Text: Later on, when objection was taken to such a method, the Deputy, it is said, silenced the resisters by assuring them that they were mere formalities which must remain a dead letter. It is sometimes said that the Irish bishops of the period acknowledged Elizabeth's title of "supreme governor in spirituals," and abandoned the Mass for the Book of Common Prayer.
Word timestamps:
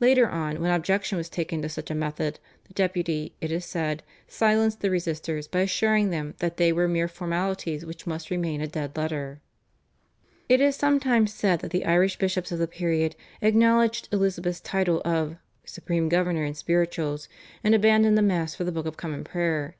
Later 0.00 0.26
on, 0.26 0.58
when 0.62 0.70
objection 0.70 1.18
was 1.18 1.28
taken 1.28 1.60
to 1.60 1.68
such 1.68 1.90
a 1.90 1.94
method, 1.94 2.38
the 2.66 2.72
Deputy, 2.72 3.34
it 3.42 3.52
is 3.52 3.66
said, 3.66 4.02
silenced 4.26 4.80
the 4.80 4.88
resisters 4.88 5.46
by 5.46 5.60
assuring 5.60 6.08
them 6.08 6.34
that 6.38 6.56
they 6.56 6.72
were 6.72 6.88
mere 6.88 7.08
formalities 7.08 7.84
which 7.84 8.06
must 8.06 8.30
remain 8.30 8.62
a 8.62 8.66
dead 8.66 8.96
letter. 8.96 9.42
It 10.48 10.62
is 10.62 10.76
sometimes 10.76 11.34
said 11.34 11.60
that 11.60 11.72
the 11.72 11.84
Irish 11.84 12.16
bishops 12.16 12.50
of 12.50 12.58
the 12.58 12.66
period 12.66 13.16
acknowledged 13.42 14.08
Elizabeth's 14.12 14.60
title 14.62 15.02
of 15.04 15.36
"supreme 15.66 16.08
governor 16.08 16.42
in 16.46 16.54
spirituals," 16.54 17.28
and 17.62 17.74
abandoned 17.74 18.16
the 18.16 18.22
Mass 18.22 18.54
for 18.54 18.64
the 18.64 18.72
Book 18.72 18.86
of 18.86 18.96
Common 18.96 19.24
Prayer. 19.24 19.76